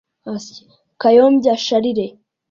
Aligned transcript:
Kayombya 1.01 1.53
Charles 1.65 2.13